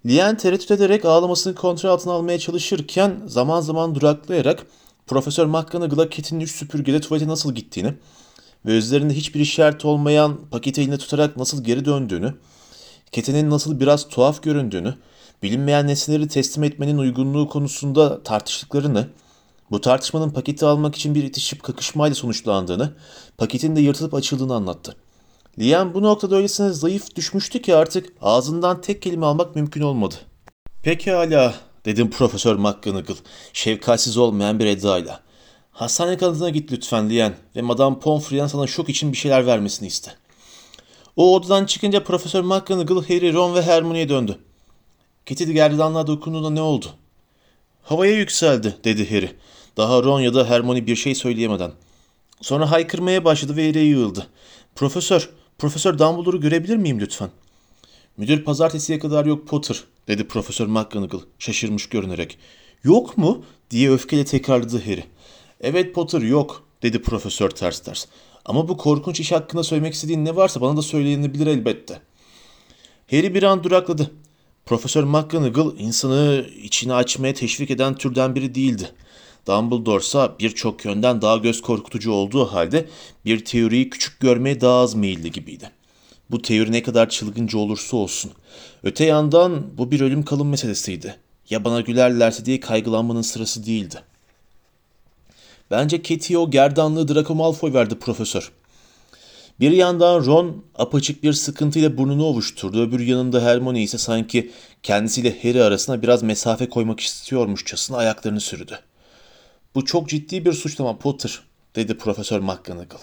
[0.07, 4.67] Lien tereddüt ederek ağlamasını kontrol altına almaya çalışırken zaman zaman duraklayarak
[5.07, 7.95] Profesör McGonagall'a Cat'in üç süpürgede tuvalete nasıl gittiğini
[8.67, 12.35] ve üzerinde hiçbir işaret olmayan paketi elinde tutarak nasıl geri döndüğünü,
[13.13, 14.95] Cat'in nasıl biraz tuhaf göründüğünü,
[15.43, 19.09] bilinmeyen nesneleri teslim etmenin uygunluğu konusunda tartıştıklarını,
[19.71, 22.93] bu tartışmanın paketi almak için bir itişip kakışmayla sonuçlandığını,
[23.39, 24.97] paketin de yırtılıp açıldığını anlattı.
[25.59, 30.15] Liam bu noktada öylesine zayıf düşmüştü ki artık ağzından tek kelime almak mümkün olmadı.
[30.83, 33.17] Pekala dedim Profesör McGonagall
[33.53, 35.21] şefkatsiz olmayan bir edayla.
[35.73, 40.13] Hastane kanadına git lütfen Lian ve Madame Pomfrey'den sana şok için bir şeyler vermesini iste.
[41.17, 44.39] O odadan çıkınca Profesör McGonagall Harry, Ron ve Hermione'ye döndü.
[45.27, 46.87] Kitty gerdanlığa dokunduğunda ne oldu?
[47.83, 49.31] Havaya yükseldi dedi Harry.
[49.77, 51.73] Daha Ron ya da Hermione bir şey söyleyemeden.
[52.41, 54.27] Sonra haykırmaya başladı ve yere yığıldı.
[54.75, 57.31] Profesör, Profesör Dumbledore'u görebilir miyim lütfen?
[58.17, 62.39] Müdür pazartesiye kadar yok Potter, dedi Profesör McGonagall şaşırmış görünerek.
[62.85, 63.45] Yok mu?
[63.71, 65.05] diye öfkeyle tekrarladı Harry.
[65.61, 68.07] Evet Potter yok, dedi Profesör ters ters.
[68.45, 72.01] Ama bu korkunç iş hakkında söylemek istediğin ne varsa bana da söyleyebilir elbette.
[73.11, 74.11] Harry bir an durakladı.
[74.67, 78.91] Profesör McGonagall insanı içine açmaya teşvik eden türden biri değildi.
[79.47, 82.89] Dumbledore ise birçok yönden daha göz korkutucu olduğu halde
[83.25, 85.71] bir teoriyi küçük görmeye daha az meyilli gibiydi.
[86.31, 88.33] Bu teori ne kadar çılgınca olursa olsun.
[88.83, 91.17] Öte yandan bu bir ölüm kalım meselesiydi.
[91.51, 94.03] Ya bana gülerlerse diye kaygılanmanın sırası değildi.
[95.71, 98.53] Bence Katie o gerdanlığı Draco Malfoy verdi profesör.
[99.61, 102.83] Bir yandan Ron apaçık bir sıkıntıyla burnunu ovuşturdu.
[102.83, 104.51] Öbür yanında Hermione ise sanki
[104.83, 108.79] kendisiyle Harry arasına biraz mesafe koymak istiyormuşçasına ayaklarını sürdü.
[109.75, 111.41] Bu çok ciddi bir suçlama Potter,
[111.77, 112.99] dedi Profesör McGonagall.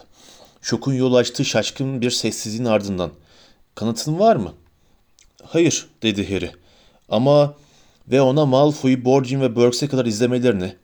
[0.62, 3.12] Şokun yol açtığı şaşkın bir sessizliğin ardından.
[3.76, 4.54] Kanıtın var mı?
[5.44, 6.52] Hayır, dedi Harry.
[7.10, 7.56] Ama
[8.08, 10.76] ve ona Malfoy'u Borgin ve Burks'e kadar izlemelerini,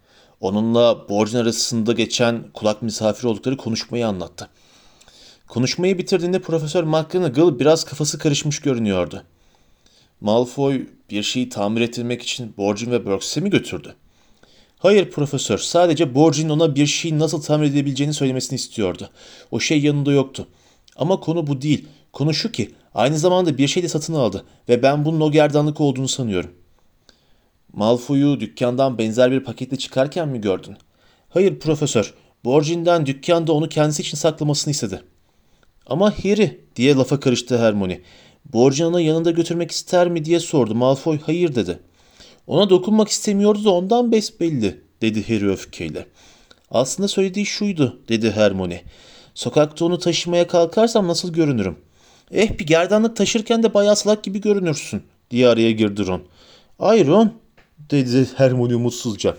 [0.42, 4.50] onunla Borgin arasında geçen kulak misafir oldukları konuşmayı anlattı.
[5.48, 9.24] Konuşmayı bitirdiğinde Profesör McGonagall biraz kafası karışmış görünüyordu.
[10.22, 13.96] Malfoy bir şeyi tamir ettirmek için Borgin ve Burks'e mi götürdü?
[14.80, 19.10] Hayır profesör, sadece Borgin ona bir şeyi nasıl tamir edebileceğini söylemesini istiyordu.
[19.52, 20.48] O şey yanında yoktu.
[20.96, 21.88] Ama konu bu değil.
[22.14, 25.82] Konu şu ki, aynı zamanda bir şey de satın aldı ve ben bunun o gerdanlık
[25.82, 26.52] olduğunu sanıyorum.
[27.74, 30.78] Malfoy'u dükkandan benzer bir paketle çıkarken mi gördün?
[31.30, 32.14] Hayır profesör,
[32.46, 35.02] Borgin'den dükkanda onu kendisi için saklamasını istedi.
[35.88, 38.02] Ama Harry diye lafa karıştı Hermione.
[38.54, 40.76] Ona yanında götürmek ister mi diye sordu.
[40.76, 41.80] Malfoy hayır dedi.
[42.48, 46.06] Ona dokunmak istemiyordu da ondan besbelli dedi Harry öfkeyle.
[46.72, 48.84] Aslında söylediği şuydu dedi Hermione.
[49.34, 51.76] Sokakta onu taşımaya kalkarsam nasıl görünürüm?
[52.32, 56.22] Eh bir gerdanlık taşırken de bayağı salak gibi görünürsün diye araya girdi Ron.
[56.80, 57.34] Ay Ron
[57.92, 59.38] dedi Hermione umutsuzca.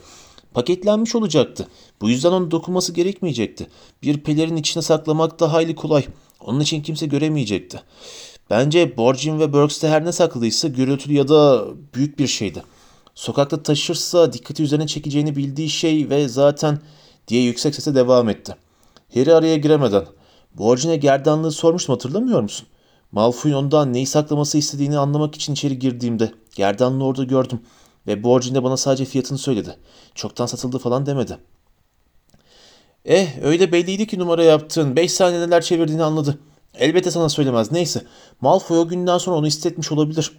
[0.54, 1.68] Paketlenmiş olacaktı.
[2.00, 3.66] Bu yüzden onun dokunması gerekmeyecekti.
[4.02, 6.04] Bir pelerin içine saklamak da hayli kolay.
[6.40, 7.80] Onun için kimse göremeyecekti.
[8.50, 12.62] Bence Borgin ve Burks'te her ne saklıysa gürültülü ya da büyük bir şeydi.
[13.14, 16.78] Sokakta taşırsa dikkati üzerine çekeceğini bildiği şey ve zaten
[17.28, 18.56] diye yüksek sesle devam etti.
[19.14, 20.04] Harry araya giremeden.
[20.54, 22.66] Borgin'e gerdanlığı sormuştum hatırlamıyor musun?
[23.12, 27.60] Malfoy'un ondan neyi saklaması istediğini anlamak için içeri girdiğimde gerdanlığı orada gördüm
[28.06, 29.76] ve Borgin de bana sadece fiyatını söyledi.
[30.14, 31.38] Çoktan satıldı falan demedi.
[33.06, 34.96] Eh öyle belliydi ki numara yaptın.
[34.96, 36.38] Beş saniye neler çevirdiğini anladı.
[36.74, 37.72] Elbette sana söylemez.
[37.72, 38.02] Neyse
[38.40, 40.32] Malfoy o günden sonra onu istetmiş olabilir.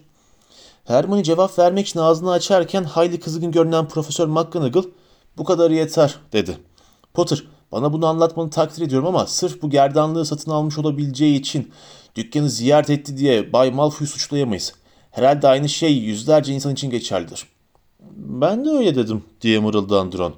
[0.84, 4.84] Hermione cevap vermek için ağzını açarken hayli kızgın görünen Profesör McGonagall
[5.36, 6.58] bu kadar yeter dedi.
[7.14, 11.72] Potter bana bunu anlatmanı takdir ediyorum ama sırf bu gerdanlığı satın almış olabileceği için
[12.16, 14.74] dükkanı ziyaret etti diye Bay Malfoy'u suçlayamayız.
[15.10, 17.46] Herhalde aynı şey yüzlerce insan için geçerlidir.
[18.16, 20.34] Ben de öyle dedim diye mırıldandı Ron.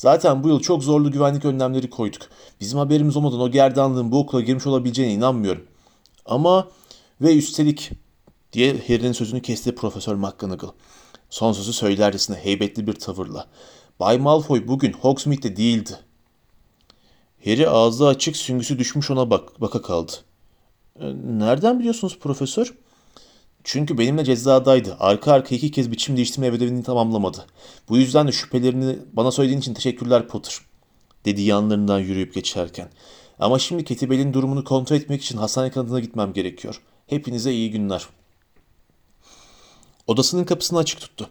[0.00, 2.22] Zaten bu yıl çok zorlu güvenlik önlemleri koyduk.
[2.60, 5.66] Bizim haberimiz olmadan o gerdanlığın bu okula girmiş olabileceğine inanmıyorum.
[6.26, 6.68] Ama
[7.20, 7.90] ve üstelik
[8.52, 10.70] diye Harry'nin sözünü kesti Profesör McGonagall.
[11.30, 13.46] Son sözü söylercesine heybetli bir tavırla.
[14.00, 15.98] Bay Malfoy bugün Hogsmeade'de değildi.
[17.44, 20.12] Harry ağzı açık süngüsü düşmüş ona bak baka kaldı.
[21.00, 22.74] "E, Nereden biliyorsunuz profesör?
[23.64, 24.96] Çünkü benimle cezadaydı.
[25.00, 27.46] Arka arka iki kez biçim değiştirme ödevini tamamlamadı.
[27.88, 30.58] Bu yüzden de şüphelerini bana söylediğin için teşekkürler Potter.
[31.24, 32.88] Dedi yanlarından yürüyüp geçerken.
[33.38, 36.82] Ama şimdi Ketibel'in durumunu kontrol etmek için hastane kanadına gitmem gerekiyor.
[37.06, 38.06] Hepinize iyi günler.
[40.06, 41.30] Odasının kapısını açık tuttu.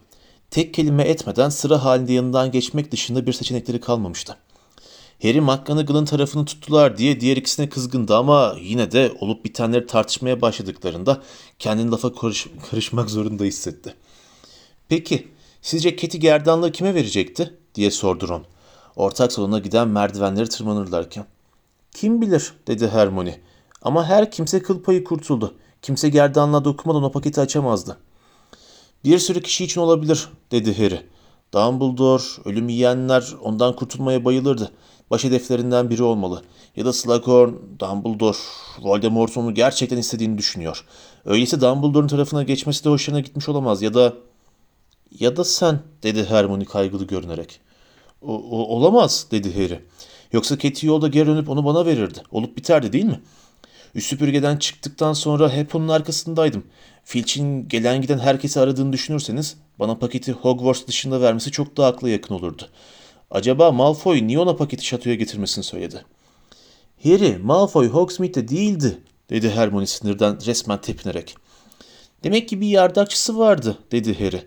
[0.51, 4.37] Tek kelime etmeden sıra halinde yanından geçmek dışında bir seçenekleri kalmamıştı.
[5.21, 11.21] Harry McGonagall'ın tarafını tuttular diye diğer ikisine kızgındı ama yine de olup bitenleri tartışmaya başladıklarında
[11.59, 13.95] kendini lafa karış- karışmak zorunda hissetti.
[14.89, 15.27] Peki,
[15.61, 17.57] sizce Keti gerdanlığı kime verecekti?
[17.75, 18.43] diye sordu Ron.
[18.95, 21.25] Ortak salona giden merdivenleri tırmanırlarken.
[21.95, 23.39] Kim bilir, dedi Hermione.
[23.81, 25.55] Ama her kimse kıl payı kurtuldu.
[25.81, 27.97] Kimse gerdanlığa dokunmadan o paketi açamazdı.
[29.03, 31.01] Bir sürü kişi için olabilir, dedi Harry.
[31.53, 34.71] Dumbledore, ölüm yiyenler ondan kurtulmaya bayılırdı.
[35.11, 36.43] Baş hedeflerinden biri olmalı.
[36.75, 38.37] Ya da Slughorn, Dumbledore,
[38.81, 40.85] Voldemort onu gerçekten istediğini düşünüyor.
[41.25, 43.81] Öyleyse Dumbledore'un tarafına geçmesi de hoşlarına gitmiş olamaz.
[43.81, 44.13] Ya da...
[45.19, 47.59] Ya da sen, dedi Hermione kaygılı görünerek.
[48.21, 49.79] O, o- olamaz, dedi Harry.
[50.31, 52.19] Yoksa Katie yolda geri dönüp onu bana verirdi.
[52.31, 53.21] Olup biterdi değil mi?
[53.95, 54.13] Üst
[54.59, 56.63] çıktıktan sonra hep onun arkasındaydım.
[57.03, 62.35] Filch'in gelen giden herkesi aradığını düşünürseniz bana paketi Hogwarts dışında vermesi çok daha akla yakın
[62.35, 62.69] olurdu.
[63.31, 66.05] Acaba Malfoy niye ona paketi şatoya getirmesini söyledi?
[67.03, 68.97] Harry, Malfoy Hogsmeade'de değildi,
[69.29, 71.35] dedi Hermione sinirden resmen tepinerek.
[72.23, 74.41] Demek ki bir yardakçısı vardı, dedi Harry.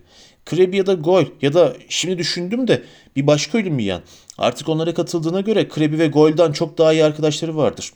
[0.50, 2.83] Crabbe ya da Goyle ya da şimdi düşündüm de
[3.16, 4.02] bir başka ölüm yiyen.
[4.38, 7.92] Artık onlara katıldığına göre Crabbe ve Goyle'dan çok daha iyi arkadaşları vardır.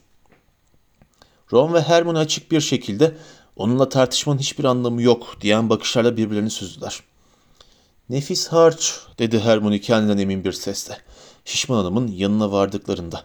[1.52, 3.16] Ron ve Hermione açık bir şekilde
[3.56, 7.00] onunla tartışmanın hiçbir anlamı yok diyen bakışlarla birbirlerini süzdüler.
[8.08, 10.98] Nefis harç dedi Hermione kendinden emin bir sesle.
[11.44, 13.22] Şişman hanımın yanına vardıklarında.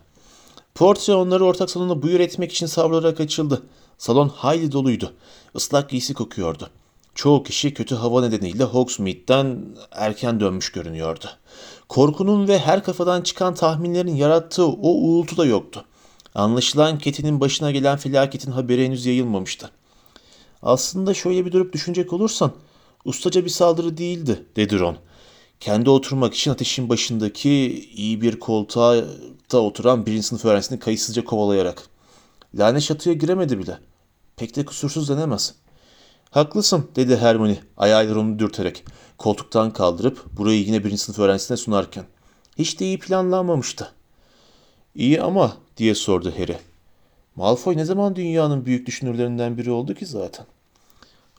[0.75, 3.63] Portre onları ortak salona buyur etmek için savrularak açıldı.
[3.97, 5.13] Salon hayli doluydu.
[5.55, 6.69] Islak giysi kokuyordu.
[7.15, 11.25] Çoğu kişi kötü hava nedeniyle Hogsmeade'den erken dönmüş görünüyordu.
[11.89, 15.85] Korkunun ve her kafadan çıkan tahminlerin yarattığı o uğultu da yoktu.
[16.35, 19.71] Anlaşılan Ketinin başına gelen felaketin haberi henüz yayılmamıştı.
[20.61, 22.51] Aslında şöyle bir durup düşünecek olursan
[23.05, 24.97] ustaca bir saldırı değildi dedi Ron.
[25.59, 27.49] Kendi oturmak için ateşin başındaki
[27.95, 28.95] iyi bir koltuğa
[29.51, 31.83] da oturan birinci sınıf öğrencisini kayıtsızca kovalayarak.
[32.55, 33.77] Lanet şatoya giremedi bile.
[34.35, 35.55] Pek de kusursuz denemez.
[36.29, 38.83] Haklısın dedi Hermione ayağıyla onu dürterek.
[39.17, 42.05] Koltuktan kaldırıp burayı yine birinci sınıf öğrencisine sunarken.
[42.57, 43.91] Hiç de iyi planlanmamıştı.
[44.95, 46.57] İyi ama diye sordu Harry.
[47.35, 50.45] Malfoy ne zaman dünyanın büyük düşünürlerinden biri oldu ki zaten?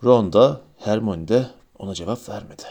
[0.05, 1.47] Ron da Hermione de
[1.79, 2.63] ona cevap vermedi.